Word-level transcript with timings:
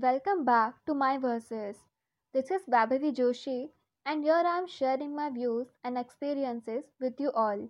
Welcome 0.00 0.46
back 0.46 0.86
to 0.86 0.94
my 0.94 1.18
verses. 1.18 1.76
This 2.32 2.50
is 2.50 2.62
Babhavi 2.64 3.14
Joshi, 3.14 3.68
and 4.06 4.24
here 4.24 4.32
I 4.32 4.56
am 4.56 4.66
sharing 4.66 5.14
my 5.14 5.28
views 5.28 5.66
and 5.84 5.98
experiences 5.98 6.84
with 6.98 7.20
you 7.20 7.30
all. 7.32 7.68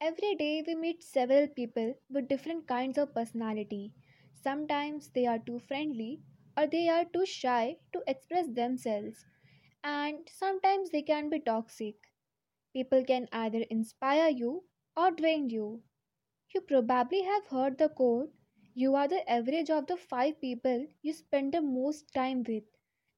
Every 0.00 0.34
day 0.34 0.64
we 0.66 0.74
meet 0.74 1.04
several 1.04 1.46
people 1.46 1.94
with 2.10 2.26
different 2.26 2.66
kinds 2.66 2.98
of 2.98 3.14
personality. 3.14 3.92
Sometimes 4.34 5.10
they 5.14 5.26
are 5.26 5.38
too 5.38 5.60
friendly 5.60 6.22
or 6.56 6.66
they 6.66 6.88
are 6.88 7.04
too 7.04 7.24
shy 7.24 7.76
to 7.92 8.02
express 8.08 8.48
themselves, 8.48 9.24
and 9.84 10.28
sometimes 10.28 10.90
they 10.90 11.02
can 11.02 11.30
be 11.30 11.38
toxic. 11.38 11.94
People 12.72 13.04
can 13.04 13.28
either 13.30 13.64
inspire 13.70 14.30
you 14.30 14.64
or 14.96 15.12
drain 15.12 15.48
you. 15.48 15.82
You 16.56 16.62
probably 16.62 17.20
have 17.20 17.48
heard 17.48 17.76
the 17.76 17.90
quote 17.90 18.32
You 18.72 18.94
are 18.94 19.06
the 19.06 19.30
average 19.30 19.68
of 19.68 19.86
the 19.86 19.98
five 19.98 20.40
people 20.40 20.86
you 21.02 21.12
spend 21.12 21.52
the 21.52 21.60
most 21.60 22.14
time 22.14 22.44
with, 22.44 22.64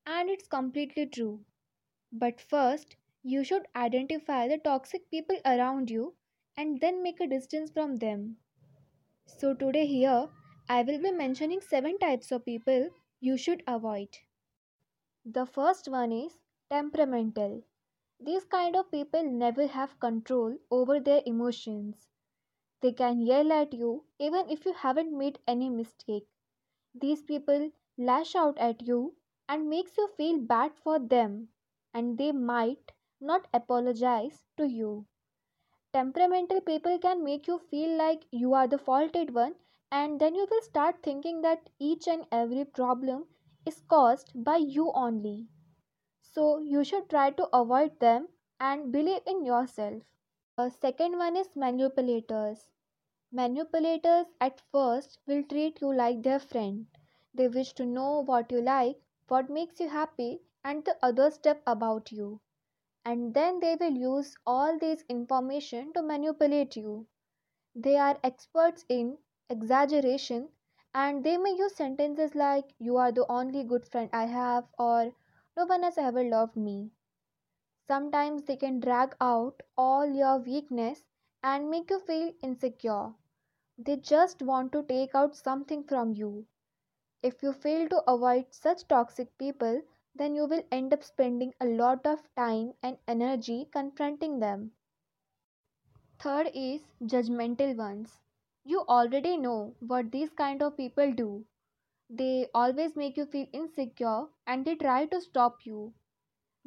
and 0.05 0.29
it's 0.29 0.49
completely 0.49 1.07
true. 1.07 1.45
But 2.12 2.41
first, 2.41 2.97
you 3.23 3.45
should 3.45 3.69
identify 3.77 4.48
the 4.48 4.59
toxic 4.59 5.11
people 5.11 5.39
around 5.45 5.91
you 5.91 6.17
and 6.57 6.81
then 6.81 7.03
make 7.03 7.21
a 7.21 7.29
distance 7.29 7.71
from 7.71 7.97
them. 7.97 8.39
So, 9.27 9.55
today, 9.55 9.87
here, 9.87 10.31
I 10.69 10.83
will 10.83 10.98
be 11.01 11.12
mentioning 11.12 11.61
seven 11.61 11.98
types 11.98 12.33
of 12.33 12.45
people 12.45 12.91
you 13.20 13.37
should 13.37 13.62
avoid. 13.67 14.19
The 15.25 15.47
first 15.47 15.87
one 15.87 16.11
is 16.11 16.41
temperamental. 16.69 17.62
These 18.20 18.47
kind 18.47 18.77
of 18.77 18.91
people 18.91 19.23
never 19.23 19.67
have 19.69 20.01
control 20.01 20.59
over 20.70 21.01
their 21.01 21.23
emotions. 21.27 22.09
They 22.81 22.93
can 22.93 23.21
yell 23.21 23.53
at 23.53 23.73
you 23.73 24.05
even 24.19 24.51
if 24.51 24.65
you 24.67 24.73
haven't 24.73 25.17
made 25.17 25.39
any 25.47 25.71
mistake. 25.71 26.27
These 26.95 27.23
people 27.23 27.73
lash 27.97 28.35
out 28.35 28.59
at 28.59 28.87
you 28.87 29.17
and 29.48 29.69
makes 29.70 29.97
you 29.98 30.09
feel 30.09 30.39
bad 30.39 30.75
for 30.77 30.98
them 30.98 31.51
and 31.95 32.19
they 32.19 32.33
might 32.33 32.93
not 33.20 33.48
apologize 33.55 34.45
to 34.57 34.67
you. 34.69 35.07
Temperamental 35.93 36.62
people 36.62 36.98
can 36.98 37.23
make 37.23 37.47
you 37.47 37.59
feel 37.59 37.97
like 37.98 38.25
you 38.31 38.55
are 38.55 38.67
the 38.67 38.79
faulted 38.79 39.35
one 39.35 39.55
and 39.92 40.19
then 40.19 40.35
you 40.35 40.47
will 40.51 40.63
start 40.63 41.03
thinking 41.03 41.42
that 41.42 41.69
each 41.79 42.09
and 42.09 42.27
every 42.33 42.65
problem 42.65 43.27
is 43.67 43.83
caused 43.83 44.33
by 44.35 44.57
you 44.57 44.91
only. 44.92 45.47
So 46.23 46.59
you 46.59 46.85
should 46.85 47.11
try 47.11 47.33
to 47.33 47.48
avoid 47.57 48.01
them 48.01 48.29
and 48.61 48.92
believe 48.92 49.23
in 49.27 49.45
yourself. 49.45 50.03
The 50.59 50.69
second 50.69 51.17
one 51.17 51.39
is 51.39 51.56
manipulators. 51.56 52.69
Manipulators 53.33 54.27
at 54.42 54.61
first 54.70 55.19
will 55.27 55.42
treat 55.45 55.81
you 55.81 55.95
like 55.95 56.23
their 56.23 56.39
friend. 56.39 56.87
They 57.33 57.48
wish 57.48 57.73
to 57.75 57.87
know 57.87 58.23
what 58.25 58.53
you 58.53 58.61
like, 58.61 59.01
what 59.29 59.48
makes 59.48 59.81
you 59.81 59.89
happy, 59.89 60.42
and 60.62 60.84
the 60.84 60.98
other 61.03 61.31
stuff 61.31 61.59
about 61.67 62.12
you. 62.12 62.42
And 63.05 63.34
then 63.34 63.61
they 63.61 63.77
will 63.77 63.92
use 63.97 64.36
all 64.47 64.79
this 64.79 65.05
information 65.09 65.92
to 65.95 66.03
manipulate 66.03 66.77
you. 66.77 67.06
They 67.75 67.97
are 67.97 68.19
experts 68.25 68.84
in 68.89 69.19
exaggeration 69.51 70.51
and 70.95 71.25
they 71.25 71.39
may 71.39 71.53
use 71.53 71.77
sentences 71.77 72.34
like, 72.34 72.75
You 72.79 72.98
are 72.98 73.12
the 73.12 73.27
only 73.31 73.64
good 73.64 73.86
friend 73.86 74.11
I 74.12 74.27
have, 74.27 74.67
or 74.79 75.12
No 75.56 75.67
one 75.67 75.84
has 75.84 75.98
ever 75.98 76.25
loved 76.25 76.56
me. 76.56 76.91
Sometimes 77.89 78.44
they 78.44 78.56
can 78.56 78.78
drag 78.78 79.17
out 79.20 79.62
all 79.77 80.06
your 80.06 80.39
weakness 80.39 81.05
and 81.42 81.69
make 81.69 81.91
you 81.91 81.98
feel 81.98 82.33
insecure. 82.41 83.14
They 83.78 83.97
just 83.97 84.42
want 84.42 84.72
to 84.72 84.84
take 84.84 85.14
out 85.14 85.34
something 85.34 85.83
from 85.84 86.12
you. 86.12 86.47
If 87.22 87.42
you 87.42 87.53
fail 87.53 87.89
to 87.89 88.11
avoid 88.11 88.47
such 88.55 88.89
toxic 88.89 89.36
people, 89.39 89.83
then 90.14 90.34
you 90.34 90.47
will 90.47 90.64
end 90.73 90.95
up 90.95 91.05
spending 91.05 91.55
a 91.61 91.67
lot 91.67 92.07
of 92.07 92.29
time 92.36 92.74
and 92.83 92.98
energy 93.08 93.68
confronting 93.73 94.40
them. 94.40 94.73
Third 96.20 96.51
is 96.55 96.83
judgmental 97.02 97.74
ones. 97.77 98.20
You 98.63 98.83
already 98.83 99.36
know 99.36 99.74
what 99.80 100.13
these 100.13 100.30
kind 100.30 100.63
of 100.63 100.77
people 100.77 101.13
do. 101.13 101.46
They 102.11 102.48
always 102.55 102.96
make 102.96 103.17
you 103.17 103.27
feel 103.27 103.46
insecure 103.52 104.29
and 104.46 104.64
they 104.64 104.77
try 104.77 105.07
to 105.07 105.20
stop 105.20 105.67
you. 105.67 105.95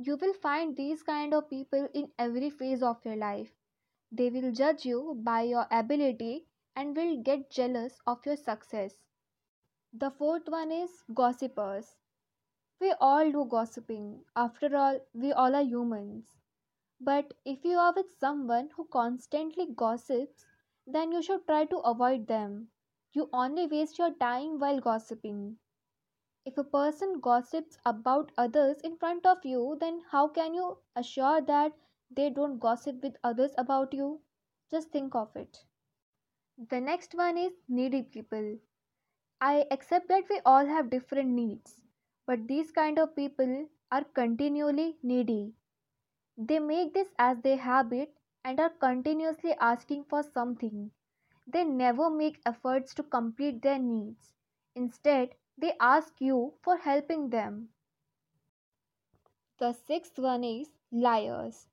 You 0.03 0.17
will 0.17 0.34
find 0.34 0.75
these 0.75 1.01
kind 1.01 1.34
of 1.34 1.50
people 1.50 1.88
in 1.94 2.12
every 2.19 2.50
phase 2.50 2.84
of 2.84 3.06
your 3.06 3.16
life. 3.16 3.53
They 4.12 4.29
will 4.29 4.51
judge 4.51 4.85
you 4.85 5.16
by 5.23 5.44
your 5.44 5.67
ability 5.72 6.47
and 6.75 6.95
will 6.95 7.22
get 7.22 7.50
jealous 7.51 8.00
of 8.06 8.25
your 8.25 8.35
success. 8.35 8.95
The 9.94 10.11
fourth 10.11 10.50
one 10.50 10.72
is 10.72 11.03
gossipers. 11.13 11.95
We 12.81 12.91
all 13.00 13.31
do 13.31 13.45
gossiping. 13.45 14.25
After 14.35 14.75
all, 14.75 15.00
we 15.13 15.31
all 15.34 15.56
are 15.56 15.63
humans. 15.63 16.38
But 17.00 17.34
if 17.45 17.66
you 17.66 17.78
are 17.78 17.94
with 17.94 18.17
someone 18.19 18.69
who 18.75 18.85
constantly 18.85 19.67
gossips, 19.67 20.45
then 20.88 21.11
you 21.11 21.22
should 21.22 21.47
try 21.47 21.66
to 21.66 21.78
avoid 21.79 22.28
them. 22.28 22.69
You 23.13 23.29
only 23.34 23.67
waste 23.67 24.00
your 24.00 24.13
time 24.13 24.59
while 24.59 24.79
gossiping. 24.81 25.59
If 26.46 26.57
a 26.57 26.63
person 26.63 27.19
gossips 27.19 27.79
about 27.84 28.31
others 28.38 28.79
in 28.81 28.96
front 28.97 29.25
of 29.25 29.44
you, 29.44 29.78
then 29.79 30.02
how 30.12 30.28
can 30.28 30.53
you 30.53 30.78
assure 30.96 31.41
that 31.41 31.74
they 32.12 32.29
don't 32.29 32.59
gossip 32.59 33.02
with 33.02 33.18
others 33.24 33.53
about 33.57 33.91
you? 33.94 34.22
Just 34.69 34.91
think 34.91 35.16
of 35.16 35.35
it. 35.35 35.66
The 36.69 36.79
next 36.79 37.13
one 37.13 37.38
is 37.38 37.52
needy 37.68 38.03
people. 38.03 38.57
I 39.41 39.68
accept 39.72 40.07
that 40.09 40.29
we 40.29 40.41
all 40.46 40.66
have 40.66 40.90
different 40.90 41.29
needs, 41.29 41.81
but 42.25 42.47
these 42.47 42.72
kind 42.72 43.00
of 43.00 43.16
people 43.16 43.69
are 43.91 44.03
continually 44.03 44.97
needy. 45.03 45.53
They 46.38 46.59
make 46.59 46.94
this 46.94 47.09
as 47.18 47.41
their 47.41 47.58
habit 47.58 48.18
and 48.44 48.59
are 48.59 48.69
continuously 48.69 49.53
asking 49.62 50.06
for 50.06 50.23
something. 50.23 50.91
They 51.47 51.63
never 51.63 52.09
make 52.09 52.41
efforts 52.46 52.94
to 52.96 53.03
complete 53.03 53.62
their 53.62 53.79
needs. 53.79 54.34
Instead, 54.75 55.35
they 55.61 55.77
ask 55.79 56.19
you 56.19 56.55
for 56.61 56.77
helping 56.77 57.29
them. 57.29 57.69
The 59.59 59.72
sixth 59.72 60.19
one 60.19 60.44
is 60.44 60.73
liars. 60.91 61.69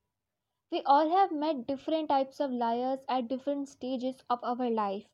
We 0.70 0.82
all 0.84 1.10
have 1.10 1.32
met 1.32 1.66
different 1.66 2.08
types 2.08 2.40
of 2.40 2.50
liars 2.52 3.00
at 3.08 3.28
different 3.28 3.68
stages 3.68 4.22
of 4.30 4.44
our 4.44 4.70
life, 4.70 5.08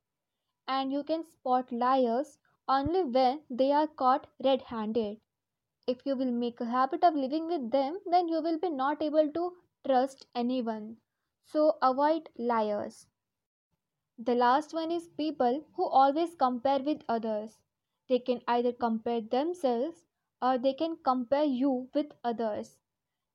and 0.69 0.93
you 0.93 1.05
can 1.05 1.25
spot 1.25 1.73
liars 1.73 2.39
only 2.69 3.05
when 3.05 3.43
they 3.51 3.73
are 3.73 3.87
caught 3.87 4.29
red 4.45 4.63
handed. 4.63 5.21
If 5.87 6.07
you 6.07 6.17
will 6.17 6.33
make 6.33 6.61
a 6.61 6.67
habit 6.67 7.05
of 7.05 7.15
living 7.15 7.47
with 7.47 7.71
them, 7.71 8.01
then 8.07 8.29
you 8.29 8.43
will 8.43 8.59
be 8.59 8.71
not 8.71 9.03
able 9.03 9.31
to 9.33 9.57
trust 9.87 10.27
anyone. 10.35 10.99
So 11.45 11.79
avoid 11.83 12.31
liars. 12.37 13.07
The 14.19 14.35
last 14.35 14.75
one 14.75 14.91
is 14.91 15.09
people 15.09 15.65
who 15.75 15.87
always 15.87 16.35
compare 16.35 16.81
with 16.81 17.05
others. 17.09 17.61
They 18.09 18.19
can 18.19 18.43
either 18.49 18.73
compare 18.73 19.21
themselves 19.21 20.05
or 20.41 20.59
they 20.59 20.75
can 20.75 20.97
compare 20.97 21.45
you 21.45 21.91
with 21.95 22.13
others. 22.25 22.79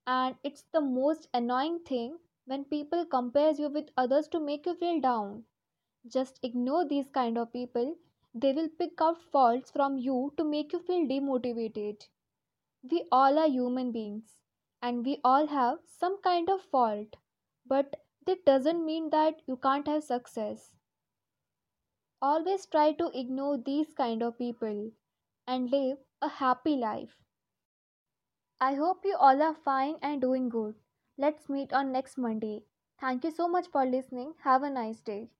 And 0.08 0.38
it's 0.44 0.64
the 0.74 0.82
most 0.82 1.30
annoying 1.34 1.80
thing 1.80 2.20
when 2.46 2.66
people 2.66 3.06
compares 3.06 3.60
you 3.60 3.70
with 3.70 3.92
others 3.98 4.28
to 4.30 4.40
make 4.40 4.66
you 4.66 4.76
feel 4.76 5.00
down. 5.00 5.46
Just 6.08 6.40
ignore 6.44 6.86
these 6.86 7.10
kind 7.10 7.38
of 7.38 7.54
people. 7.54 7.98
They 8.34 8.54
will 8.54 8.70
pick 8.70 9.02
out 9.02 9.22
faults 9.22 9.72
from 9.72 9.98
you 9.98 10.34
to 10.38 10.44
make 10.44 10.74
you 10.74 10.80
feel 10.80 11.08
demotivated. 11.08 12.08
We 12.84 13.06
all 13.12 13.40
are 13.40 13.48
human 13.48 13.94
beings 13.94 14.42
and 14.82 15.06
we 15.06 15.22
all 15.24 15.48
have 15.48 15.80
some 15.86 16.22
kind 16.22 16.50
of 16.50 16.62
fault. 16.62 17.16
But 17.66 18.06
that 18.26 18.46
doesn't 18.46 18.86
mean 18.86 19.12
that 19.12 19.42
you 19.48 19.56
can't 19.58 19.88
have 19.88 20.04
success 20.04 20.76
always 22.22 22.66
try 22.66 22.94
to 22.94 23.12
ignore 23.14 23.58
these 23.58 23.94
kind 23.94 24.24
of 24.24 24.38
people 24.38 24.92
and 25.48 25.70
live 25.72 25.98
a 26.22 26.30
happy 26.30 26.76
life 26.76 27.18
I 28.62 28.76
hope 28.76 29.04
you 29.04 29.18
all 29.18 29.42
are 29.42 29.54
fine 29.54 29.98
and 30.02 30.22
doing 30.22 30.48
good. 30.48 30.76
Let's 31.18 31.50
meet 31.50 31.74
on 31.74 31.92
next 31.92 32.18
Monday. 32.18 32.64
Thank 32.98 33.26
you 33.26 33.32
so 33.32 33.50
much 33.50 33.68
for 33.68 33.86
listening. 33.86 34.36
Have 34.44 34.64
a 34.64 34.70
nice 34.70 35.02
day. 35.02 35.32